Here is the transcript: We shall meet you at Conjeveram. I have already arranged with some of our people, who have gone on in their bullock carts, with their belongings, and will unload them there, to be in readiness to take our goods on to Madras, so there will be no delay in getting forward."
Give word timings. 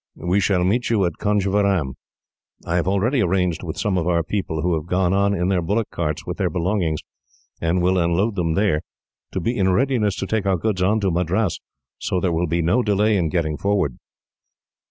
We 0.15 0.39
shall 0.39 0.63
meet 0.63 0.89
you 0.89 1.05
at 1.05 1.19
Conjeveram. 1.19 1.93
I 2.65 2.75
have 2.77 2.87
already 2.87 3.21
arranged 3.21 3.61
with 3.61 3.77
some 3.77 3.99
of 3.99 4.07
our 4.07 4.23
people, 4.23 4.63
who 4.63 4.73
have 4.73 4.87
gone 4.87 5.13
on 5.13 5.35
in 5.35 5.49
their 5.49 5.61
bullock 5.61 5.91
carts, 5.91 6.25
with 6.25 6.37
their 6.37 6.49
belongings, 6.49 7.01
and 7.61 7.83
will 7.83 7.99
unload 7.99 8.33
them 8.35 8.55
there, 8.55 8.81
to 9.31 9.39
be 9.39 9.55
in 9.55 9.69
readiness 9.71 10.15
to 10.15 10.25
take 10.25 10.47
our 10.47 10.57
goods 10.57 10.81
on 10.81 11.01
to 11.01 11.11
Madras, 11.11 11.59
so 11.99 12.19
there 12.19 12.33
will 12.33 12.47
be 12.47 12.63
no 12.63 12.81
delay 12.81 13.15
in 13.15 13.29
getting 13.29 13.57
forward." 13.57 13.99